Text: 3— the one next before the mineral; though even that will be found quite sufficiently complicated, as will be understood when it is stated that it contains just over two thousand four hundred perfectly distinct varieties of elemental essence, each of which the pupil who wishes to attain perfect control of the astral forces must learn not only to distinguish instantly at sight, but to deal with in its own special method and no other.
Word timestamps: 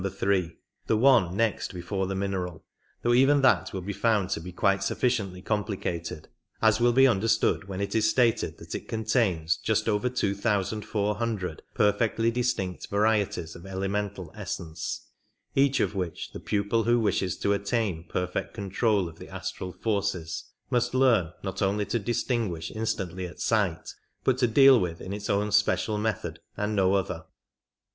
3— 0.09 0.57
the 0.87 0.97
one 0.97 1.35
next 1.37 1.75
before 1.75 2.07
the 2.07 2.15
mineral; 2.15 2.63
though 3.03 3.13
even 3.13 3.43
that 3.43 3.71
will 3.71 3.81
be 3.83 3.93
found 3.93 4.35
quite 4.55 4.81
sufficiently 4.81 5.43
complicated, 5.43 6.27
as 6.59 6.79
will 6.81 6.91
be 6.91 7.05
understood 7.05 7.67
when 7.67 7.79
it 7.79 7.93
is 7.93 8.09
stated 8.09 8.57
that 8.57 8.73
it 8.73 8.87
contains 8.87 9.57
just 9.57 9.87
over 9.87 10.09
two 10.09 10.33
thousand 10.33 10.83
four 10.83 11.17
hundred 11.17 11.61
perfectly 11.75 12.31
distinct 12.31 12.87
varieties 12.87 13.55
of 13.55 13.67
elemental 13.67 14.31
essence, 14.35 15.07
each 15.53 15.79
of 15.79 15.93
which 15.93 16.31
the 16.31 16.39
pupil 16.39 16.85
who 16.85 16.99
wishes 16.99 17.37
to 17.37 17.53
attain 17.53 18.03
perfect 18.03 18.55
control 18.55 19.07
of 19.07 19.19
the 19.19 19.29
astral 19.29 19.71
forces 19.71 20.45
must 20.71 20.95
learn 20.95 21.31
not 21.43 21.61
only 21.61 21.85
to 21.85 21.99
distinguish 21.99 22.71
instantly 22.71 23.27
at 23.27 23.39
sight, 23.39 23.93
but 24.23 24.39
to 24.39 24.47
deal 24.47 24.79
with 24.79 24.99
in 24.99 25.13
its 25.13 25.29
own 25.29 25.51
special 25.51 25.99
method 25.99 26.39
and 26.57 26.75
no 26.75 26.95
other. 26.95 27.25